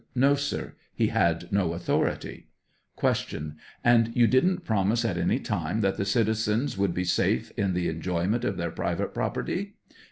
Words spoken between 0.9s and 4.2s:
he had no authority. Q. And